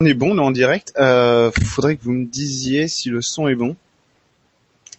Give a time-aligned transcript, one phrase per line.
[0.00, 0.92] On est bon, on est en direct.
[0.98, 3.76] Euh, faudrait que vous me disiez si le son est bon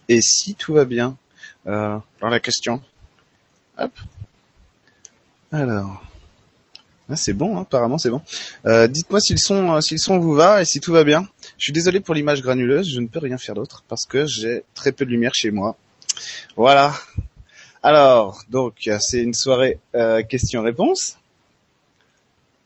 [0.08, 1.18] et si tout va bien.
[1.66, 2.80] Euh, dans la question.
[3.76, 3.92] Hop.
[5.52, 6.02] Alors.
[7.10, 8.22] Ah, c'est bon, hein, apparemment c'est bon.
[8.64, 11.04] Euh, dites-moi si le son, euh, si le son vous va et si tout va
[11.04, 11.28] bien.
[11.58, 14.64] Je suis désolé pour l'image granuleuse, je ne peux rien faire d'autre parce que j'ai
[14.74, 15.76] très peu de lumière chez moi.
[16.56, 16.94] Voilà.
[17.82, 21.18] Alors, donc c'est une soirée euh, questions-réponses.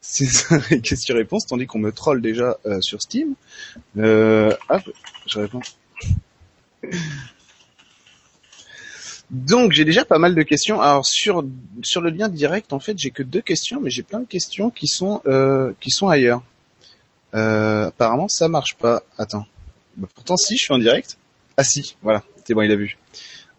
[0.01, 3.35] C'est questions-réponses, tandis qu'on me troll déjà euh, sur Steam.
[3.99, 4.83] Euh, hop,
[5.27, 5.61] je réponds.
[9.31, 10.81] Donc j'ai déjà pas mal de questions.
[10.81, 11.45] Alors sur
[11.83, 14.71] sur le lien direct, en fait, j'ai que deux questions, mais j'ai plein de questions
[14.71, 16.43] qui sont euh, qui sont ailleurs.
[17.35, 19.03] Euh, apparemment, ça marche pas.
[19.19, 19.47] Attends.
[19.97, 21.17] Bah, pourtant, si, je suis en direct.
[21.57, 22.25] Ah si, voilà.
[22.45, 22.99] C'est bon, il a vu.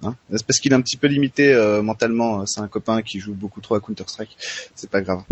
[0.03, 0.15] Hein?
[0.31, 2.45] C'est parce qu'il est un petit peu limité euh, mentalement.
[2.45, 4.35] C'est un copain qui joue beaucoup trop à Counter Strike.
[4.75, 5.23] C'est pas grave.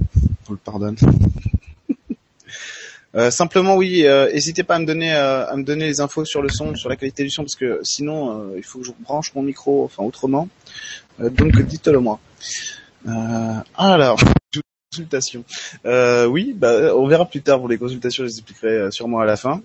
[0.50, 0.96] On le pardonne.
[3.16, 6.26] Euh, simplement, oui, euh, n'hésitez pas à me donner euh, à me donner les infos
[6.26, 8.86] sur le son, sur la qualité du son, parce que sinon, euh, il faut que
[8.86, 10.48] je branche mon micro, enfin autrement.
[11.18, 12.20] Donc, dites-le moi.
[13.76, 14.20] alors,
[14.92, 15.44] consultation.
[15.86, 19.38] oui, bah, on verra plus tard pour les consultations, je les expliquerai sûrement à la
[19.38, 19.64] fin.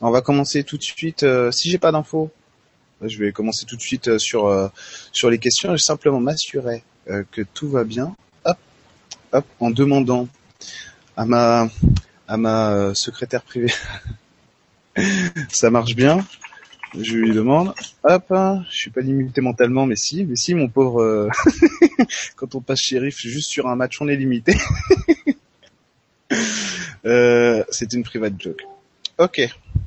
[0.00, 1.26] On va commencer tout de suite.
[1.50, 2.30] si j'ai pas d'infos,
[3.02, 4.72] je vais commencer tout de suite sur
[5.12, 5.76] sur les questions.
[5.76, 8.14] Je simplement m'assurer que tout va bien.
[9.32, 10.28] Hop, en demandant
[11.16, 11.68] à ma
[12.28, 13.72] à ma euh, secrétaire privée.
[15.48, 16.26] ça marche bien.
[16.94, 17.72] Je lui demande,
[18.04, 21.30] hop, je suis pas limité mentalement, mais si, mais si, mon pauvre, euh,
[22.36, 24.54] quand on passe shérif juste sur un match, on est limité.
[27.06, 28.62] euh, c'est une private joke.
[29.18, 29.40] Ok,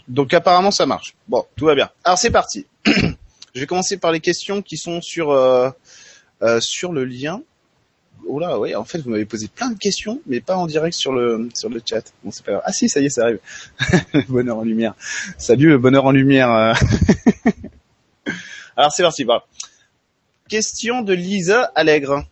[0.07, 1.15] donc apparemment ça marche.
[1.27, 1.91] Bon, tout va bien.
[2.03, 2.65] Alors c'est parti.
[2.85, 5.69] je vais commencer par les questions qui sont sur euh,
[6.41, 7.41] euh, sur le lien
[8.39, 11.13] là, ouais, en fait, vous m'avez posé plein de questions, mais pas en direct sur
[11.13, 12.11] le sur le chat.
[12.23, 12.63] Bon, c'est pas grave.
[12.65, 13.39] Ah si, ça y est, ça arrive.
[14.29, 14.95] bonheur en lumière.
[15.37, 16.51] Salut, bonheur en lumière.
[16.51, 16.73] Euh.
[18.77, 19.25] Alors c'est parti.
[20.49, 22.25] Question de Lisa Allègre.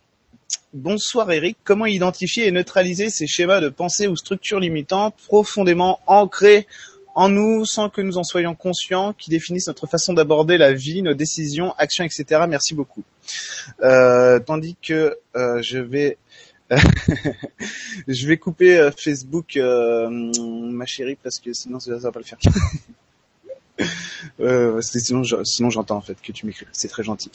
[0.72, 6.66] Bonsoir Eric, comment identifier et neutraliser ces schémas de pensée ou structures limitantes profondément ancrés
[7.14, 11.02] en nous sans que nous en soyons conscients, qui définissent notre façon d'aborder la vie,
[11.02, 12.42] nos décisions, actions, etc.
[12.48, 13.04] Merci beaucoup.
[13.82, 16.18] Euh, tandis que euh, je vais
[18.08, 22.24] je vais couper euh, Facebook, euh, ma chérie, parce que sinon ça, va pas le
[22.24, 22.38] faire.
[24.40, 26.66] euh, sinon, sinon j'entends en fait que tu m'écris.
[26.72, 27.30] C'est très gentil.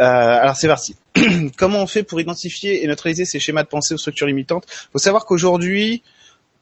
[0.00, 0.96] Euh, alors c'est parti.
[1.56, 4.66] Comment on fait pour identifier et neutraliser ces schémas de pensée aux structures limitantes?
[4.92, 6.02] Faut savoir qu'aujourd'hui,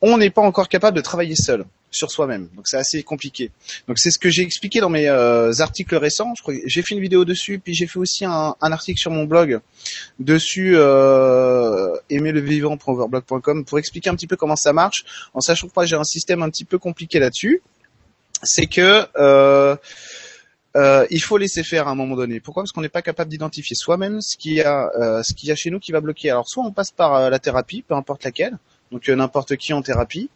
[0.01, 2.49] on n'est pas encore capable de travailler seul sur soi-même.
[2.55, 3.51] Donc c'est assez compliqué.
[3.89, 6.35] Donc c'est ce que j'ai expliqué dans mes euh, articles récents.
[6.67, 9.61] J'ai fait une vidéo dessus, puis j'ai fait aussi un, article sur mon blog
[10.19, 15.87] dessus euh, aimerlevivant.overblog.com pour expliquer un petit peu comment ça marche, en sachant que moi
[15.87, 17.63] j'ai un système un petit peu compliqué là-dessus.
[18.43, 19.77] C'est que euh,
[20.77, 22.41] euh, il faut laisser faire à un moment donné.
[22.41, 22.63] Pourquoi?
[22.63, 24.91] Parce qu'on n'est pas capable d'identifier soi-même ce qu'il y a,
[25.23, 26.31] ce qu'il y a chez nous qui va bloquer.
[26.31, 28.59] Alors soit on passe par la thérapie, peu importe laquelle,
[28.91, 30.31] donc n'importe qui en thérapie,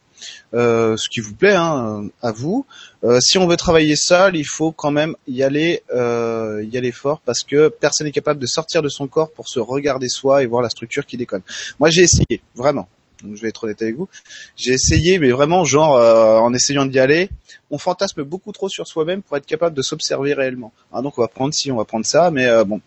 [0.55, 2.67] euh, ce qui vous plaît, hein, à vous.
[3.05, 6.93] Euh, si on veut travailler seul, il faut quand même y aller, euh, y aller
[6.93, 10.43] fort parce que personne n'est capable de sortir de son corps pour se regarder soi
[10.43, 11.43] et voir la structure qui déconne.
[11.79, 12.89] Moi, j'ai essayé, vraiment.
[13.23, 14.09] Donc, je vais être honnête avec vous.
[14.56, 17.31] J'ai essayé, mais vraiment, genre, euh, en essayant d'y aller,
[17.71, 20.73] on fantasme beaucoup trop sur soi-même pour être capable de s'observer réellement.
[20.93, 22.81] Ah, donc, on va prendre ci, on va prendre ça, mais euh, bon,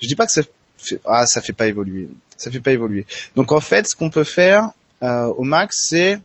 [0.00, 0.42] je dis pas que ça
[0.78, 2.08] fait, ah, ça fait pas évoluer.
[2.36, 3.06] Ça fait pas évoluer.
[3.36, 4.70] Donc, en fait, ce qu'on peut faire
[5.02, 6.18] euh, au max, c'est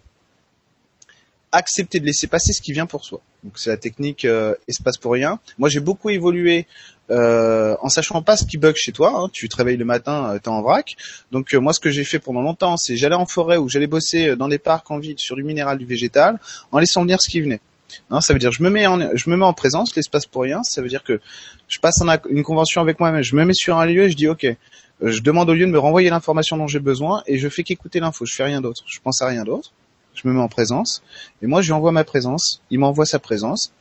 [1.52, 3.22] accepter de laisser passer ce qui vient pour soi.
[3.44, 5.40] Donc c'est la technique euh, espace pour rien.
[5.58, 6.68] Moi j'ai beaucoup évolué
[7.10, 9.14] euh, en sachant pas ce qui bug chez toi.
[9.16, 9.30] Hein.
[9.32, 10.96] Tu te réveilles le matin, euh, t'es en vrac.
[11.32, 13.88] Donc euh, moi ce que j'ai fait pendant longtemps, c'est j'allais en forêt ou j'allais
[13.88, 16.40] bosser dans des parcs en ville sur du minéral, du végétal,
[16.72, 17.62] en laissant venir ce qui venait.
[18.10, 20.42] Hein, ça veut dire je me mets en je me mets en présence, l'espace pour
[20.42, 20.64] rien.
[20.64, 21.22] Ça veut dire que
[21.70, 24.18] je passe en une convention avec moi-même, je me mets sur un lieu et je
[24.18, 24.46] dis ok.
[25.00, 28.00] Je demande au lieu de me renvoyer l'information dont j'ai besoin et je fais qu'écouter
[28.00, 28.26] l'info.
[28.26, 28.84] Je fais rien d'autre.
[28.88, 29.72] Je pense à rien d'autre
[30.18, 31.04] je me mets en présence,
[31.42, 33.72] et moi je lui envoie ma présence, il m'envoie sa présence,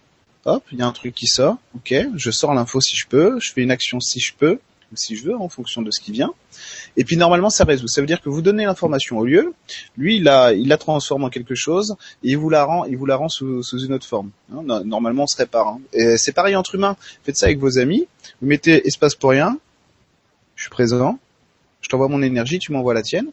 [0.45, 3.39] hop, il y a un truc qui sort, ok, je sors l'info si je peux,
[3.41, 4.59] je fais une action si je peux,
[4.93, 6.33] ou si je veux, en fonction de ce qui vient,
[6.97, 7.89] et puis normalement ça résout.
[7.89, 9.55] Ça veut dire que vous donnez l'information au lieu,
[9.97, 12.97] lui il la, il la transforme en quelque chose, et il vous la rend, il
[12.97, 14.31] vous la rend sous, une autre forme.
[14.55, 15.69] Hein, normalement on se répare.
[15.69, 15.81] Hein.
[15.93, 18.07] Et c'est pareil entre humains, faites ça avec vos amis,
[18.41, 19.59] vous mettez espace pour rien,
[20.55, 21.19] je suis présent,
[21.81, 23.31] je t'envoie mon énergie, tu m'envoies la tienne,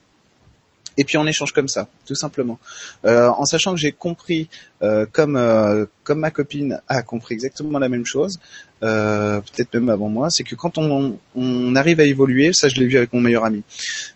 [0.98, 2.60] Et puis on échange comme ça, tout simplement,
[3.06, 4.50] euh, en sachant que j'ai compris,
[4.82, 8.40] euh, comme euh, comme ma copine a compris exactement la même chose,
[8.84, 12.76] euh, peut-être même avant moi, c'est que quand on, on arrive à évoluer, ça je
[12.76, 13.64] l'ai vu avec mon meilleur ami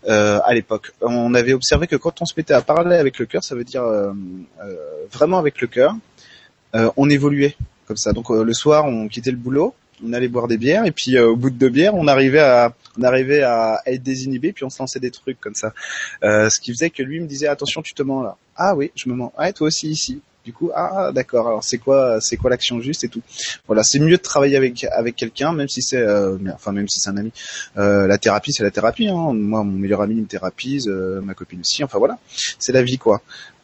[0.08, 3.26] euh, à l'époque, on avait observé que quand on se mettait à parler avec le
[3.26, 4.14] cœur, ça veut dire euh,
[5.12, 5.96] vraiment avec le cœur,
[6.96, 7.56] on évoluait
[7.88, 8.14] comme ça.
[8.14, 9.74] Donc le soir, on quittait le boulot,
[10.04, 12.40] on allait boire des bières et puis euh, au bout de deux bières, on arrivait
[12.40, 15.74] à on arrivait à, être désinhibé puis on se lançait des trucs comme ça.
[16.24, 18.38] Euh, ce qui faisait que lui me disait attention, tu te mens là.
[18.56, 19.34] Ah oui, je me mens.
[19.38, 20.22] Ah toi aussi ici.
[20.46, 21.48] Du coup, ah d'accord.
[21.48, 23.22] Alors c'est quoi c'est quoi l'action juste et tout.
[23.66, 27.00] Voilà, c'est mieux de travailler avec avec quelqu'un même si c'est euh, enfin même si
[27.00, 27.32] c'est un ami.
[27.76, 29.34] la thérapie, c'est la thérapie hein.
[29.34, 31.84] Moi, mon meilleur ami me thérapise, ma copine aussi.
[31.84, 32.18] Enfin voilà,
[32.60, 33.22] c'est la vie quoi.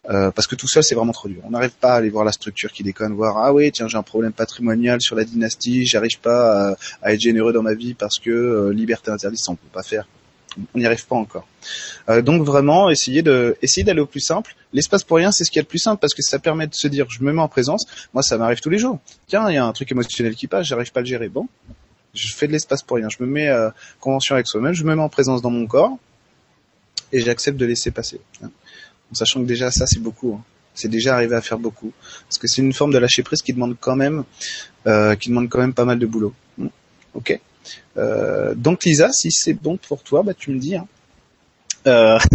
[0.10, 1.42] Euh, parce que tout seul c'est vraiment trop dur.
[1.46, 3.98] On n'arrive pas à aller voir la structure qui déconne, voir ah oui tiens j'ai
[3.98, 8.20] un problème patrimonial sur la dynastie, j'arrive pas à, être généreux dans ma vie parce
[8.20, 10.06] que euh, liberté interdite ça on peut pas faire.
[10.76, 11.48] On n'y arrive pas encore.
[12.10, 14.56] Euh, donc vraiment essayer de essayer d'aller au plus simple.
[14.74, 16.76] L'espace pour rien c'est ce qui est le plus simple parce que ça permet de
[16.76, 17.86] se dire je me mets en présence.
[18.14, 19.00] Moi ça m'arrive tous les jours.
[19.28, 21.30] Tiens il y a un truc émotionnel qui passe, j'arrive pas à le gérer.
[21.30, 21.48] Bon
[22.14, 23.08] je fais de l'espace pour rien.
[23.10, 23.70] Je me mets euh,
[24.02, 25.98] convention avec soi-même, je me mets en présence dans mon corps
[27.14, 28.20] et j'accepte de laisser passer
[29.16, 30.36] sachant que déjà ça c'est beaucoup.
[30.40, 30.44] Hein.
[30.76, 31.94] C'est déjà arrivé à faire beaucoup,
[32.28, 34.24] parce que c'est une forme de lâcher prise qui demande quand même,
[34.88, 36.34] euh, qui demande quand même pas mal de boulot.
[37.14, 37.40] Ok.
[37.98, 40.76] Euh, donc Lisa, si c'est bon pour toi, bah tu me dis.
[40.76, 40.88] Hein.
[41.88, 42.18] Euh...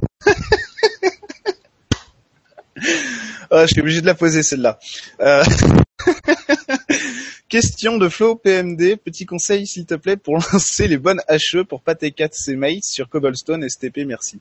[3.51, 4.79] Ah, je suis obligé de la poser celle-là.
[7.49, 8.97] Question de Flo PMD.
[9.03, 12.85] Petit conseil s'il te plaît pour lancer les bonnes HE pour pas T4 c mates
[12.85, 14.01] sur Cobblestone STP.
[14.07, 14.39] Merci.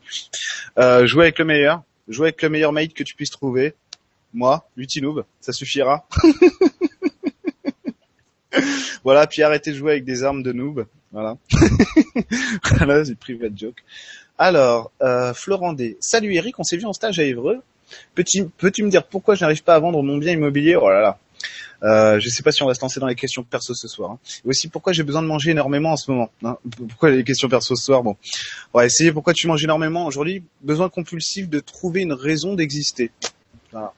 [0.77, 3.73] Euh, jouer avec le meilleur jouer avec le meilleur mate que tu puisses trouver.
[4.33, 6.07] Moi, Lutinoob, ça suffira.
[9.03, 10.85] voilà, puis arrêtez de jouer avec des armes de noob.
[11.11, 11.37] Voilà.
[12.77, 13.83] voilà, c'est private joke.
[14.37, 15.33] Alors, euh.
[15.99, 17.61] Salut Eric, on s'est vu en stage à Évreux.
[18.15, 20.75] Peux-tu, peux-tu me dire pourquoi je n'arrive pas à vendre mon bien immobilier?
[20.75, 21.17] Oh là là.
[21.83, 24.11] Euh, je sais pas si on va se lancer dans les questions perso ce soir.
[24.11, 24.19] Hein.
[24.45, 26.29] Et aussi pourquoi j'ai besoin de manger énormément en ce moment.
[26.43, 26.57] Hein.
[26.89, 28.15] Pourquoi les questions perso ce soir Bon,
[28.73, 29.11] on va essayer.
[29.11, 33.11] Pourquoi tu manges énormément aujourd'hui Besoin compulsif de trouver une raison d'exister.
[33.71, 33.93] Voilà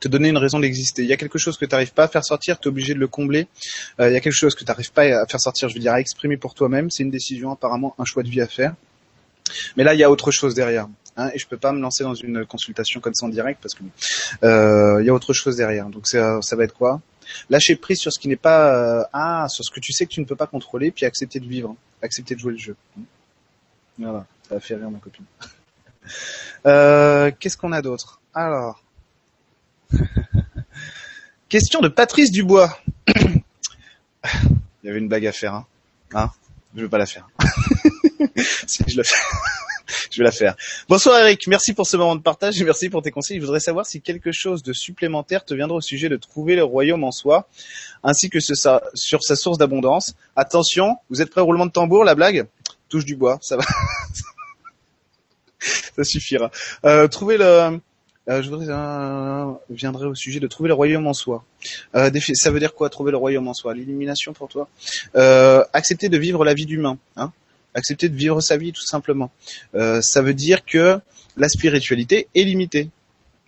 [0.00, 1.02] te donner une raison d'exister.
[1.02, 2.94] Il y a quelque chose que tu n'arrives pas à faire sortir, tu es obligé
[2.94, 3.48] de le combler.
[4.00, 5.80] Euh, il y a quelque chose que tu n'arrives pas à faire sortir, je veux
[5.80, 6.90] dire, à exprimer pour toi-même.
[6.90, 8.74] C'est une décision, apparemment, un choix de vie à faire.
[9.76, 10.88] Mais là, il y a autre chose derrière.
[11.18, 13.74] Hein, et je peux pas me lancer dans une consultation comme ça en direct parce
[13.74, 13.82] que
[14.44, 15.88] euh, il y a autre chose derrière.
[15.88, 17.00] Donc ça, ça va être quoi?
[17.50, 20.12] Lâcher prise sur ce qui n'est pas euh, ah sur ce que tu sais que
[20.12, 22.76] tu ne peux pas contrôler, puis accepter de vivre, accepter de jouer le jeu.
[23.98, 25.24] Voilà, ça va faire rire ma copine.
[26.64, 28.22] Euh, Qu'est-ce qu'on a d'autre?
[28.32, 28.82] Alors,
[31.50, 32.78] question de Patrice Dubois.
[33.14, 33.42] Il
[34.84, 35.66] y avait une blague à faire, hein,
[36.14, 36.30] hein?
[36.74, 37.28] Je veux pas la faire.
[38.66, 39.16] si je le fais
[40.18, 40.56] je vais la faire.
[40.88, 43.36] Bonsoir Eric, merci pour ce moment de partage et merci pour tes conseils.
[43.36, 46.64] Je voudrais savoir si quelque chose de supplémentaire te viendra au sujet de trouver le
[46.64, 47.48] royaume en soi,
[48.02, 50.16] ainsi que sur sa source d'abondance.
[50.34, 52.48] Attention, vous êtes prêts au roulement de tambour, la blague?
[52.88, 53.62] Touche du bois, ça va.
[55.60, 56.50] ça suffira.
[56.84, 57.80] Euh, trouver le...
[58.28, 61.44] Euh, je voudrais euh, viendrai au sujet de trouver le royaume en soi.
[61.94, 63.72] Ça veut dire quoi trouver le royaume en soi?
[63.72, 64.68] L'illumination pour toi?
[65.72, 66.98] Accepter de vivre la vie d'humain.
[67.14, 67.32] Hein?
[67.74, 69.30] Accepter de vivre sa vie tout simplement.
[69.74, 70.98] Euh, ça veut dire que
[71.36, 72.90] la spiritualité est limitée.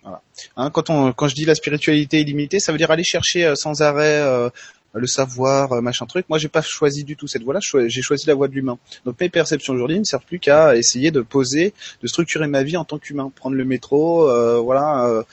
[0.03, 0.21] Voilà.
[0.57, 3.45] Hein, quand, on, quand je dis la spiritualité est limitée, ça veut dire aller chercher
[3.45, 4.49] euh, sans arrêt euh,
[4.93, 6.25] le savoir, machin truc.
[6.27, 7.61] Moi, j'ai pas choisi du tout cette voie-là.
[7.61, 8.77] J'ai choisi la voie de l'humain.
[9.05, 12.75] Donc mes perceptions aujourd'hui ne servent plus qu'à essayer de poser, de structurer ma vie
[12.75, 14.25] en tant qu'humain, prendre le métro,
[14.61, 15.23] voilà,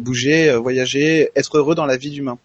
[0.00, 2.36] bouger, voyager, être heureux dans la vie d'humain.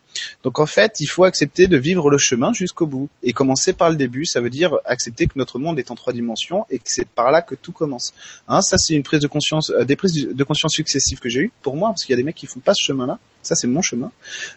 [0.43, 3.89] Donc en fait, il faut accepter de vivre le chemin jusqu'au bout et commencer par
[3.89, 4.25] le début.
[4.25, 7.31] Ça veut dire accepter que notre monde est en trois dimensions et que c'est par
[7.31, 8.13] là que tout commence.
[8.47, 11.51] Hein, ça, c'est une prise de conscience, des prises de conscience successives que j'ai eues
[11.61, 13.19] pour moi, parce qu'il y a des mecs qui font pas ce chemin-là.
[13.41, 14.11] Ça, c'est mon chemin.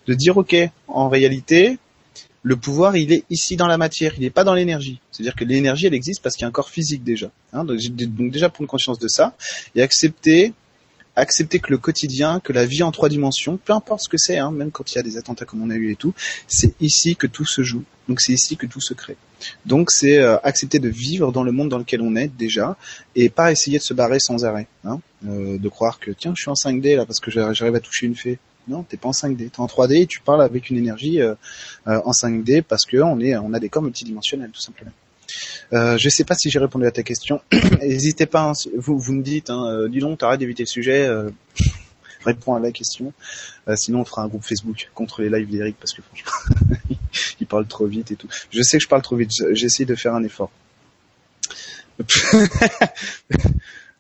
[0.07, 0.57] De dire, ok,
[0.89, 1.79] en réalité,
[2.43, 5.01] le pouvoir, il est ici dans la matière, il n'est pas dans l'énergie.
[5.13, 7.31] C'est-à-dire que l'énergie, elle existe parce qu'il y a un corps physique déjà.
[7.53, 7.65] Hein.
[7.65, 7.79] donc,
[8.31, 9.37] déjà prendre conscience de ça
[9.75, 10.53] et accepter,
[11.17, 14.39] accepter que le quotidien, que la vie en trois dimensions, peu importe ce que c'est,
[14.39, 16.15] hein, même quand il y a des attentats comme on a eu et tout,
[16.47, 17.85] c'est ici que tout se joue.
[18.09, 19.17] Donc c'est ici que tout se crée.
[19.67, 22.77] Donc c'est euh, accepter de vivre dans le monde dans lequel on est déjà
[23.15, 24.67] et pas essayer de se barrer sans arrêt.
[24.85, 27.81] Hein, euh, de croire que tiens, je suis en 5D là parce que j'arrive à
[27.81, 28.39] toucher une fée.
[28.69, 31.35] Non, t'es pas en 5D, t'es en 3D et tu parles avec une énergie euh,
[31.87, 34.93] euh, en 5D parce que on est, on a des corps multidimensionnels tout simplement.
[35.73, 37.41] Euh, je sais pas si j'ai répondu à ta question.
[37.81, 41.07] N'hésitez pas, hein, vous, vous me dites, hein, euh, dis donc, t'arrêtes d'éviter le sujet,
[41.07, 41.31] euh,
[42.25, 43.13] réponds à la question.
[43.77, 46.31] sinon, on fera un groupe Facebook contre les lives d'Eric parce que franchement,
[47.41, 48.29] il parle trop vite et tout.
[48.51, 50.51] Je sais que je parle trop vite, j'essaie de faire un effort.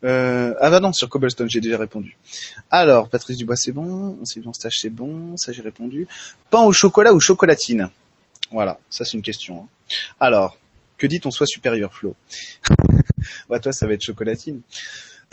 [0.05, 2.17] Euh, ah bah non, sur Cobblestone, j'ai déjà répondu.
[2.73, 4.19] Alors, Patrice Dubois, c'est bon.
[4.25, 5.37] Sylvain Stage, c'est bon.
[5.37, 6.09] Ça, j'ai répondu.
[6.51, 7.89] Pain au chocolat ou chocolatine?
[8.51, 9.61] Voilà, ça c'est une question.
[9.63, 9.95] hein.
[10.19, 10.57] Alors,
[11.03, 12.15] que dit ton soi supérieur, Flo?
[13.49, 14.61] Bah toi, ça va être chocolatine.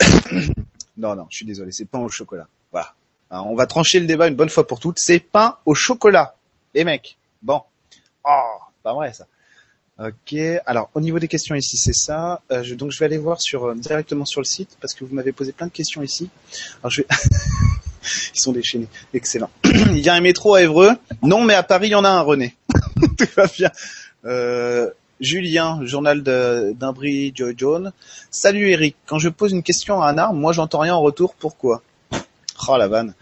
[0.96, 2.48] non, non, je suis désolé, c'est pain au chocolat.
[2.72, 2.92] Voilà.
[3.30, 4.98] Alors, on va trancher le débat une bonne fois pour toutes.
[4.98, 6.34] C'est pain au chocolat.
[6.74, 7.16] Les mecs.
[7.42, 7.62] Bon.
[8.24, 9.26] Oh, pas vrai ça.
[9.98, 10.34] Ok.
[10.66, 12.40] Alors au niveau des questions ici, c'est ça.
[12.50, 15.04] Euh, je- donc je vais aller voir sur euh, directement sur le site parce que
[15.04, 16.30] vous m'avez posé plein de questions ici.
[16.82, 17.08] Alors je vais.
[18.34, 18.88] Ils sont déchaînés.
[19.14, 19.50] Excellent.
[19.64, 20.92] il y a un métro à Évreux.
[21.22, 22.56] Non, mais à Paris, il y en a un, René.
[23.18, 23.70] Tout va bien.
[24.24, 27.92] Euh, Julien, journal d'Imbri Joy John.
[28.30, 28.96] Salut Eric.
[29.04, 31.34] Quand je pose une question à un arbre, moi j'entends rien en retour.
[31.34, 31.82] Pourquoi?
[32.68, 33.14] Oh la vanne.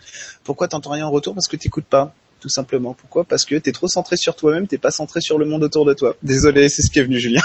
[0.44, 1.34] Pourquoi t'entends rien en retour?
[1.34, 2.14] Parce que t'écoutes pas.
[2.40, 2.94] Tout simplement.
[2.94, 3.24] Pourquoi?
[3.24, 5.92] Parce que t'es trop centré sur toi-même, t'es pas centré sur le monde autour de
[5.92, 6.14] toi.
[6.22, 7.42] Désolé, c'est ce qui est venu, Julien.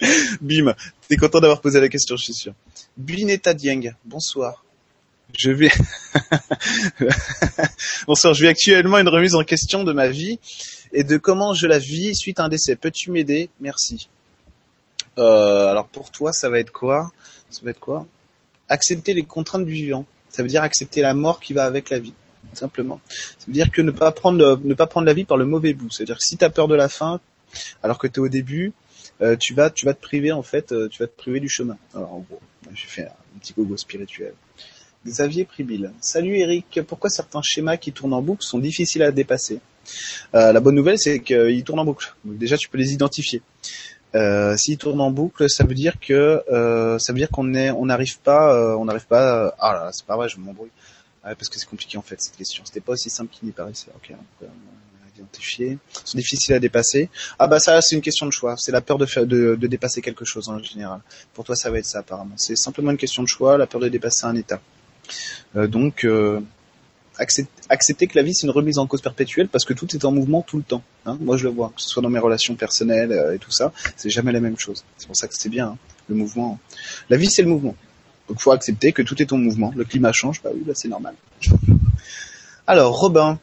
[0.40, 0.74] Bim.
[1.08, 2.52] T'es content d'avoir posé la question, je suis sûr.
[2.96, 4.64] Bineta Dieng, bonsoir.
[5.36, 5.70] Je vais...
[8.06, 10.38] bonsoir, je vis actuellement une remise en question de ma vie
[10.94, 12.76] et de comment je la vis suite à un décès.
[12.76, 13.50] Peux-tu m'aider?
[13.60, 14.08] Merci.
[15.18, 17.10] Euh, alors pour toi, ça va être quoi?
[17.50, 18.06] Ça va être quoi?
[18.68, 20.06] Accepter les contraintes du vivant.
[20.30, 22.14] Ça veut dire accepter la mort qui va avec la vie,
[22.54, 23.00] simplement.
[23.08, 25.74] Ça veut dire que ne pas prendre ne pas prendre la vie par le mauvais
[25.74, 25.90] bout.
[25.90, 27.20] C'est-à-dire que si tu as peur de la fin,
[27.82, 28.72] alors que tu es au début,
[29.20, 31.48] euh, tu vas tu vas te priver en fait, euh, tu vas te priver du
[31.48, 31.76] chemin.
[31.94, 32.40] Alors en gros,
[32.72, 34.34] j'ai fait un petit gogo spirituel.
[35.06, 35.92] Xavier Pribil.
[36.00, 39.60] Salut Eric, pourquoi certains schémas qui tournent en boucle sont difficiles à dépasser?
[40.34, 42.14] Euh, La bonne nouvelle, c'est qu'ils tournent en boucle.
[42.24, 43.42] Donc déjà, tu peux les identifier.
[44.14, 47.86] Euh, S'ils tournent en boucle, ça veut dire que euh, ça veut dire qu'on on
[47.86, 49.54] n'arrive pas, euh, on n'arrive pas.
[49.58, 50.70] ah là, là, c'est pas vrai, je m'embrouille.
[51.24, 52.62] Ouais, parce que c'est compliqué en fait cette question.
[52.64, 53.90] C'était pas aussi simple qu'il n'y paraissait.
[53.96, 54.48] Ok, donc.
[55.58, 57.08] Ils sont difficiles à dépasser.
[57.38, 58.56] Ah bah ça, c'est une question de choix.
[58.58, 61.00] C'est la peur de, faire, de, de dépasser quelque chose en général.
[61.34, 62.34] Pour toi, ça va être ça apparemment.
[62.36, 64.60] C'est simplement une question de choix, la peur de dépasser un état.
[65.54, 66.04] Donc,
[67.18, 70.12] accepter que la vie c'est une remise en cause perpétuelle parce que tout est en
[70.12, 70.82] mouvement tout le temps.
[71.06, 71.16] hein.
[71.20, 73.72] Moi, je le vois, que ce soit dans mes relations personnelles euh, et tout ça,
[73.96, 74.84] c'est jamais la même chose.
[74.98, 75.78] C'est pour ça que c'est bien hein,
[76.08, 76.58] le mouvement.
[77.10, 77.76] La vie, c'est le mouvement.
[78.28, 79.72] Donc, faut accepter que tout est en mouvement.
[79.76, 81.14] Le climat change, bah oui, bah c'est normal.
[82.66, 83.38] Alors, Robin,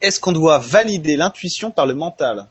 [0.00, 2.46] est-ce qu'on doit valider l'intuition par le mental?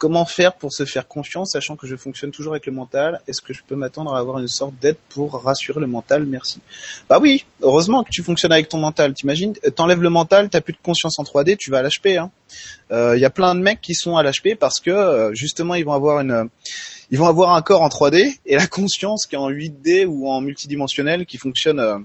[0.00, 3.42] Comment faire pour se faire confiance, sachant que je fonctionne toujours avec le mental Est-ce
[3.42, 6.24] que je peux m'attendre à avoir une sorte d'aide pour rassurer le mental?
[6.24, 6.60] Merci.
[7.10, 9.12] Bah oui, heureusement que tu fonctionnes avec ton mental.
[9.12, 12.06] T'imagines, t'enlèves le mental, t'as plus de conscience en 3D, tu vas à l'HP.
[12.06, 12.30] Il hein.
[12.92, 15.84] euh, y a plein de mecs qui sont à l'HP parce que euh, justement ils
[15.84, 16.48] vont avoir une,
[17.10, 20.28] ils vont avoir un corps en 3D et la conscience qui est en 8D ou
[20.28, 21.98] en multidimensionnel qui fonctionne, euh,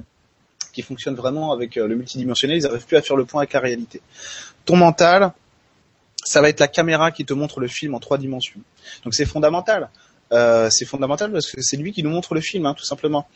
[0.74, 2.58] qui fonctionne vraiment avec euh, le multidimensionnel.
[2.58, 4.02] Ils n'arrivent plus à faire le point avec la réalité.
[4.66, 5.32] Ton mental,
[6.26, 8.60] ça va être la caméra qui te montre le film en trois dimensions.
[9.04, 9.90] Donc c'est fondamental.
[10.32, 13.28] Euh, c'est fondamental parce que c'est lui qui nous montre le film, hein, tout simplement.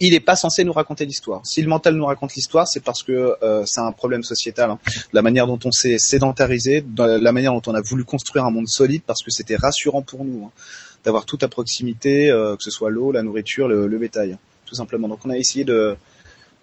[0.00, 1.40] Il n'est pas censé nous raconter l'histoire.
[1.44, 4.70] Si le mental nous raconte l'histoire, c'est parce que euh, c'est un problème sociétal.
[4.70, 4.78] Hein.
[5.12, 8.68] La manière dont on s'est sédentarisé, la manière dont on a voulu construire un monde
[8.68, 10.50] solide, parce que c'était rassurant pour nous hein,
[11.04, 14.38] d'avoir tout à proximité, euh, que ce soit l'eau, la nourriture, le, le bétail, hein,
[14.66, 15.08] tout simplement.
[15.08, 15.96] Donc on a essayé de,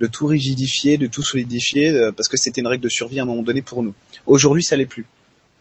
[0.01, 3.23] de tout rigidifier, de tout solidifier, euh, parce que c'était une règle de survie à
[3.23, 3.93] un moment donné pour nous.
[4.25, 5.05] Aujourd'hui, ça l'est plus.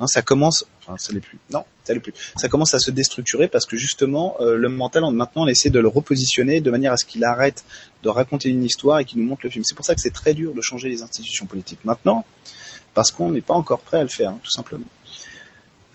[0.01, 1.39] Hein, ça commence, enfin, ça l'est plus.
[1.53, 2.15] Non, ça l'est plus.
[2.37, 5.79] Ça commence à se déstructurer parce que justement, euh, le mental, maintenant, on essaie de
[5.79, 7.65] le repositionner de manière à ce qu'il arrête
[8.03, 9.63] de raconter une histoire et qu'il nous montre le film.
[9.63, 12.25] C'est pour ça que c'est très dur de changer les institutions politiques maintenant,
[12.95, 14.87] parce qu'on n'est pas encore prêt à le faire, hein, tout simplement.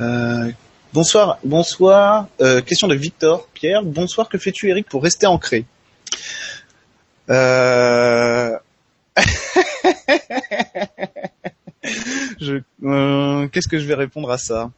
[0.01, 0.51] Euh,
[0.93, 2.27] bonsoir, bonsoir.
[2.41, 3.83] Euh, question de Victor, Pierre.
[3.83, 4.29] Bonsoir.
[4.29, 5.65] Que fais-tu, Eric, pour rester ancré?
[7.31, 8.34] Euh...
[12.51, 14.71] euh, qu'est-ce que je vais répondre à ça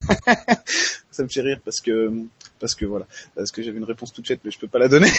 [1.10, 2.10] Ça me fait rire parce que
[2.62, 4.86] parce que voilà, parce que j'avais une réponse toute faite, mais je peux pas la
[4.88, 5.10] donner.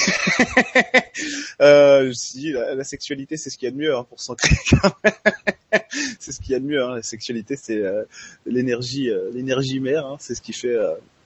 [1.62, 4.56] euh, si la, la sexualité, c'est ce qu'il y a de mieux hein, pour s'ancrer.
[6.20, 6.82] c'est ce qu'il y a de mieux.
[6.82, 6.96] Hein.
[6.96, 8.04] La sexualité, c'est euh,
[8.46, 10.06] l'énergie, euh, l'énergie mère.
[10.06, 10.16] Hein.
[10.20, 10.76] C'est ce qui fait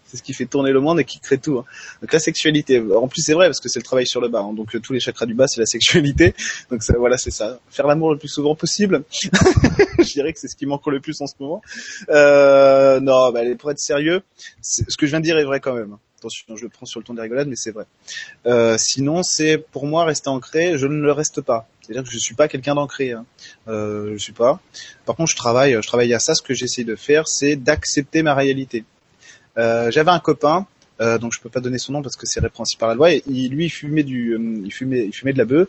[0.08, 1.60] c'est ce qui fait tourner le monde et qui crée tout.
[1.60, 1.66] Hein.
[2.02, 4.40] Donc la sexualité, en plus c'est vrai parce que c'est le travail sur le bas.
[4.40, 4.54] Hein.
[4.54, 6.34] Donc euh, tous les chakras du bas c'est la sexualité.
[6.72, 7.60] Donc ça, voilà c'est ça.
[7.70, 9.04] Faire l'amour le plus souvent possible.
[10.00, 11.62] je dirais que c'est ce qui manque le plus en ce moment.
[12.10, 14.22] Euh, non, bah, pour être sérieux,
[14.62, 15.98] ce que je viens de dire est vrai quand même.
[16.20, 17.86] Attention, je le prends sur le ton des rigolades, mais c'est vrai.
[18.48, 20.76] Euh, sinon, c'est pour moi rester ancré.
[20.76, 21.68] Je ne le reste pas.
[21.82, 23.12] C'est-à-dire que je suis pas quelqu'un d'ancré.
[23.12, 23.26] Hein.
[23.68, 24.60] Euh, je suis pas.
[25.06, 25.74] Par contre, je travaille.
[25.74, 26.34] Je travaille à ça.
[26.34, 28.84] Ce que j'essaie de faire, c'est d'accepter ma réalité.
[29.58, 30.68] Euh, j'avais un copain,
[31.00, 33.12] euh, donc je peux pas donner son nom parce que c'est répréhensible par la loi.
[33.12, 35.68] Et lui, il fumait du, euh, il fumait, il fumait de la bœuf.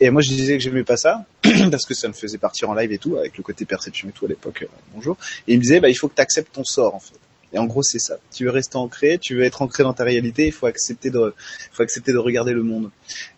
[0.00, 1.26] Et moi, je disais que j'aimais pas ça
[1.70, 4.12] parce que ça me faisait partir en live et tout, avec le côté perception et
[4.12, 4.62] tout à l'époque.
[4.62, 5.16] Euh, bonjour.
[5.46, 7.14] Et il me disait, bah, il faut que tu acceptes ton sort en fait.
[7.52, 8.16] Et en gros, c'est ça.
[8.32, 11.34] Tu veux rester ancré, tu veux être ancré dans ta réalité, il faut accepter de,
[11.72, 12.90] faut accepter de regarder le monde.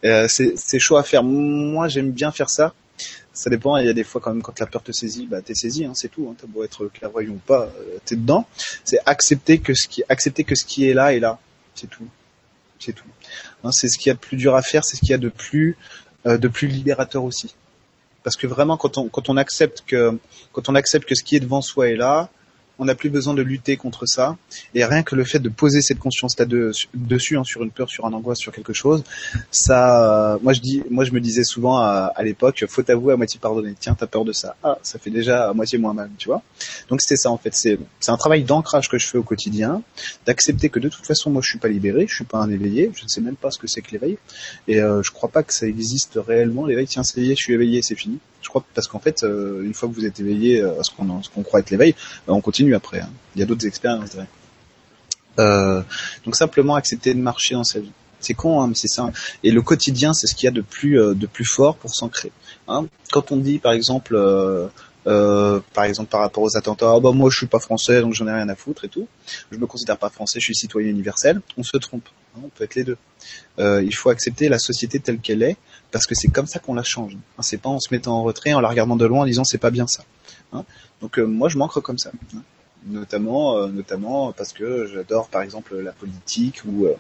[0.04, 1.22] Euh, c'est chaud à faire.
[1.22, 2.74] Moi, j'aime bien faire ça.
[3.32, 3.76] Ça dépend.
[3.78, 5.84] Il y a des fois quand même quand la peur te saisit, bah t'es saisi,
[5.84, 6.28] hein, c'est tout.
[6.30, 6.34] Hein.
[6.38, 8.46] T'as beau être clairvoyant ou pas, euh, t'es dedans.
[8.84, 11.38] C'est accepter que ce qui, accepter que ce qui est là est là.
[11.74, 12.06] C'est tout.
[12.78, 13.08] C'est tout.
[13.64, 15.14] Hein, c'est ce qu'il y a de plus dur à faire, c'est ce qu'il y
[15.14, 15.76] a de plus,
[16.26, 17.54] euh, de plus libérateur aussi.
[18.22, 20.18] Parce que vraiment, quand on, quand on accepte que,
[20.52, 22.30] quand on accepte que ce qui est devant soi est là,
[22.82, 24.36] on n'a plus besoin de lutter contre ça.
[24.74, 26.46] Et rien que le fait de poser cette conscience-là
[26.94, 29.04] dessus, hein, sur une peur, sur un angoisse, sur quelque chose,
[29.52, 33.16] ça, euh, moi je dis, moi je me disais souvent à, l'époque, faut avouer à
[33.16, 33.74] moitié pardonner.
[33.78, 34.56] Tiens, t'as peur de ça.
[34.64, 36.42] Ah, ça fait déjà à moitié moins mal, tu vois.
[36.88, 37.54] Donc c'était ça en fait.
[37.54, 39.82] C'est, c'est un travail d'ancrage que je fais au quotidien,
[40.26, 42.90] d'accepter que de toute façon, moi je suis pas libéré, je suis pas un éveillé,
[42.96, 44.18] je ne sais même pas ce que c'est que l'éveil.
[44.66, 46.88] Et euh, je crois pas que ça existe réellement l'éveil.
[46.88, 48.18] Tiens, ça y je suis éveillé, c'est fini.
[48.42, 50.90] Je crois parce qu'en fait, euh, une fois que vous êtes éveillé euh, à ce
[50.90, 51.94] qu'on qu'on croit être l'éveil,
[52.26, 53.00] bah, on continue après.
[53.00, 53.10] Hein.
[53.34, 54.16] Il y a d'autres expériences.
[55.38, 55.82] Euh,
[56.24, 57.92] donc simplement accepter de marcher dans sa vie.
[58.20, 59.10] C'est con, hein, mais c'est ça.
[59.42, 61.94] Et le quotidien, c'est ce qu'il y a de plus euh, de plus fort pour
[61.94, 62.30] s'ancrer.
[62.68, 62.86] Hein.
[63.10, 64.14] Quand on dit, par exemple,
[65.06, 68.14] euh, par exemple par rapport aux attentats, oh, bah moi je suis pas français donc
[68.14, 69.08] j'en ai rien à foutre et tout.
[69.50, 71.40] Je me considère pas français, je suis citoyen universel.
[71.56, 72.08] On se trompe.
[72.36, 72.96] Hein, on peut être les deux.
[73.58, 75.56] Euh, il faut accepter la société telle qu'elle est
[75.90, 77.14] parce que c'est comme ça qu'on la change.
[77.14, 79.44] Hein, c'est pas en se mettant en retrait, en la regardant de loin, en disant
[79.44, 80.04] c'est pas bien ça.
[80.52, 80.64] Hein.
[81.00, 82.10] Donc euh, moi je m'ancre comme ça.
[82.34, 82.42] Hein.
[82.86, 86.94] Notamment, euh, notamment parce que j'adore par exemple la politique ou euh,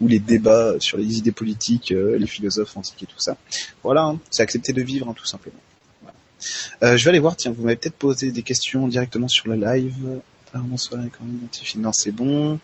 [0.00, 3.36] ou les débats sur les idées politiques, les philosophes antiques et tout ça.
[3.84, 5.60] Voilà, c'est accepter de vivre tout simplement.
[6.02, 6.96] Voilà.
[6.96, 7.36] je vais aller voir.
[7.36, 10.20] Tiens, vous m'avez peut-être posé des questions directement sur le live.
[10.60, 12.58] Bonsoir, quand même Non, c'est bon.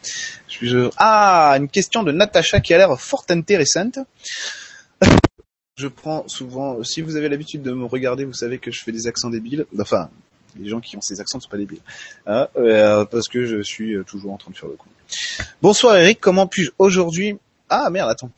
[0.96, 3.98] Ah, une question de Natacha qui a l'air fort intéressante
[5.76, 8.90] je prends souvent, si vous avez l'habitude de me regarder, vous savez que je fais
[8.90, 9.64] des accents débiles.
[9.78, 10.10] Enfin,
[10.58, 11.78] les gens qui ont ces accents ne sont pas débiles.
[12.26, 14.88] Hein, euh, parce que je suis toujours en train de faire le coup.
[15.62, 17.38] Bonsoir Eric, comment puis-je aujourd'hui...
[17.70, 18.30] Ah merde, attends.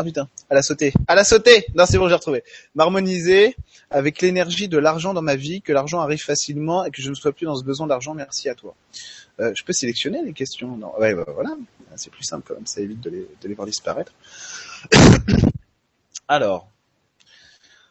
[0.00, 0.94] Ah putain, elle a sauté.
[1.08, 2.42] Elle a sauté Non, c'est bon, j'ai retrouvé.
[2.74, 3.54] M'harmoniser
[3.90, 7.14] avec l'énergie de l'argent dans ma vie, que l'argent arrive facilement et que je ne
[7.14, 8.74] sois plus dans ce besoin d'argent, merci à toi.
[9.40, 10.74] Euh, je peux sélectionner les questions?
[10.74, 11.54] Non, ouais, bah, voilà.
[11.96, 14.14] C'est plus simple quand même, ça évite de les, voir disparaître.
[16.28, 16.70] Alors,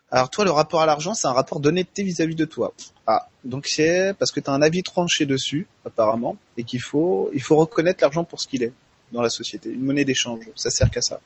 [0.10, 2.74] alors toi, le rapport à l'argent, c'est un rapport d'honnêteté vis-à-vis de toi.
[3.06, 7.30] Ah, donc c'est parce que tu as un avis tranché dessus, apparemment, et qu'il faut,
[7.36, 8.74] il faut reconnaître l'argent pour ce qu'il est
[9.12, 10.46] dans la société, une monnaie d'échange.
[10.56, 11.20] Ça sert qu'à ça.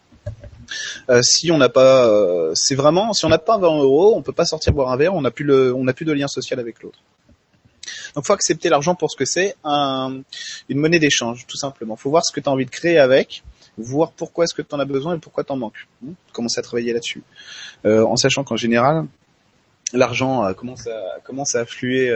[1.10, 4.22] Euh, si on n'a pas, euh, c'est vraiment, si on n'a pas 20 euros, on
[4.22, 6.28] peut pas sortir boire un verre, on n'a plus le, on n'a plus de lien
[6.28, 7.00] social avec l'autre.
[8.16, 10.22] Donc faut accepter l'argent pour ce que c'est, un,
[10.70, 11.96] une monnaie d'échange, tout simplement.
[11.96, 13.44] Faut voir ce que tu as envie de créer avec,
[13.78, 15.88] voir pourquoi est-ce que tu en as besoin et pourquoi t'en manques.
[16.02, 16.14] Hmm?
[16.32, 17.24] Commencer à travailler là-dessus.
[17.86, 19.06] Euh, en sachant qu'en général,
[19.94, 22.10] l'argent commence à, commence à affluer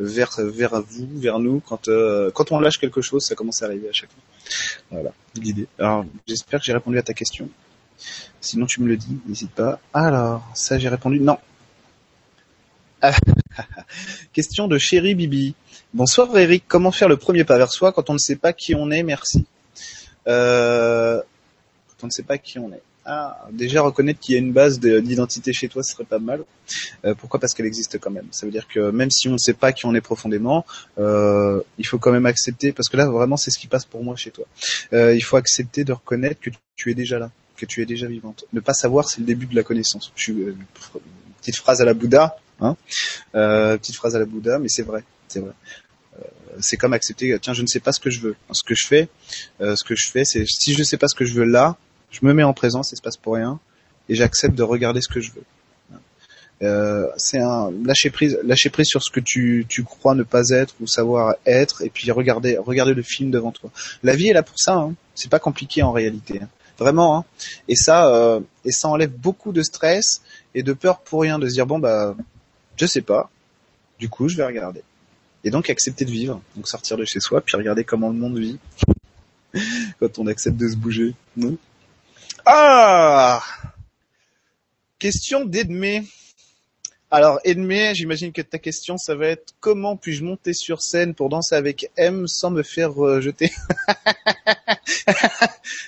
[0.00, 1.60] vers, vers vous, vers nous.
[1.60, 4.22] Quand, euh, quand on lâche quelque chose, ça commence à arriver à chaque fois.
[4.90, 5.66] Voilà, l'idée.
[5.78, 7.48] Alors, j'espère que j'ai répondu à ta question.
[8.40, 9.78] Sinon, tu me le dis, n'hésite pas.
[9.92, 11.38] Alors, ça, j'ai répondu non.
[14.32, 15.54] question de chéri Bibi.
[15.94, 18.74] Bonsoir Eric, comment faire le premier pas vers soi quand on ne sait pas qui
[18.74, 19.02] on est?
[19.02, 19.46] Merci.
[20.28, 21.20] Euh,
[21.88, 22.82] quand on ne sait pas qui on est.
[23.06, 26.44] Ah, déjà reconnaître qu'il y a une base d'identité chez toi, ce serait pas mal.
[27.04, 27.40] Euh, pourquoi?
[27.40, 28.26] Parce qu'elle existe quand même.
[28.30, 30.66] Ça veut dire que même si on ne sait pas qui on est profondément,
[30.98, 34.04] euh, il faut quand même accepter, parce que là vraiment c'est ce qui passe pour
[34.04, 34.44] moi chez toi.
[34.92, 38.06] Euh, il faut accepter de reconnaître que tu es déjà là, que tu es déjà
[38.06, 38.44] vivante.
[38.52, 40.12] Ne pas savoir, c'est le début de la connaissance.
[40.14, 40.56] Je euh,
[41.40, 42.76] petite phrase à la Bouddha, hein
[43.34, 45.52] euh, petite phrase à la Bouddha, mais c'est vrai, c'est vrai
[46.58, 48.86] c'est comme accepter tiens je ne sais pas ce que je veux ce que je
[48.86, 49.08] fais
[49.60, 51.44] euh, ce que je fais c'est si je ne sais pas ce que je veux
[51.44, 51.76] là
[52.10, 53.58] je me mets en présence ça se passe pour rien
[54.08, 55.44] et j'accepte de regarder ce que je veux
[56.62, 60.50] euh, c'est un lâcher prise lâcher prise sur ce que tu, tu crois ne pas
[60.50, 63.70] être ou savoir être et puis regarder regarder le film devant toi
[64.02, 64.94] la vie est là pour ça hein.
[65.14, 66.48] c'est pas compliqué en réalité hein.
[66.78, 67.24] vraiment hein.
[67.68, 70.20] et ça euh, et ça enlève beaucoup de stress
[70.54, 72.14] et de peur pour rien de se dire bon bah
[72.76, 73.30] je sais pas
[73.98, 74.82] du coup je vais regarder
[75.44, 78.38] et donc accepter de vivre, donc sortir de chez soi, puis regarder comment le monde
[78.38, 78.58] vit
[80.00, 81.14] quand on accepte de se bouger.
[81.36, 81.56] Non?
[82.46, 83.42] Ah
[84.98, 86.04] Question d'Edmé.
[87.10, 91.28] Alors Edmé, j'imagine que ta question, ça va être comment puis-je monter sur scène pour
[91.28, 93.50] danser avec M sans me faire jeter?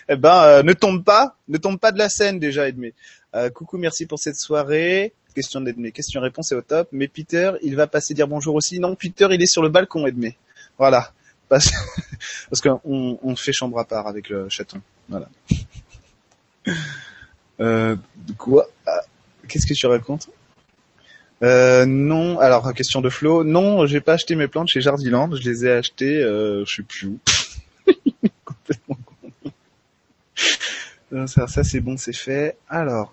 [0.08, 2.92] Eh ben, euh, ne tombe pas, ne tombe pas de la scène déjà, Edmé.
[3.34, 5.12] Euh, coucou, merci pour cette soirée.
[5.34, 5.92] Question d'Edmé.
[5.92, 6.88] Question-réponse est au top.
[6.92, 8.78] Mais Peter, il va passer dire bonjour aussi.
[8.78, 10.36] Non, Peter, il est sur le balcon, Edmé.
[10.76, 11.12] Voilà.
[11.48, 11.70] Parce,
[12.50, 14.80] parce qu'on on fait chambre à part avec le chaton.
[15.08, 15.28] Voilà.
[17.60, 17.96] Euh,
[18.38, 18.68] quoi?
[18.86, 19.00] Ah,
[19.48, 20.28] Qu'est-ce que tu racontes?
[21.42, 23.44] Euh, non, alors question de Flo.
[23.44, 25.34] Non, j'ai pas acheté mes plantes chez Jardiland.
[25.34, 27.18] Je les ai achetées, euh, je sais plus où.
[28.44, 29.50] Complètement con.
[31.26, 32.56] Ça, c'est bon, c'est fait.
[32.68, 33.12] Alors,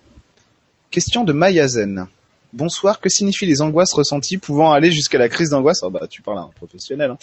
[0.91, 2.07] question de Mayazen.
[2.53, 5.83] Bonsoir, que signifient les angoisses ressenties pouvant aller jusqu'à la crise d'angoisse?
[5.83, 7.11] Ah bah tu parles à un professionnel.
[7.11, 7.17] Hein.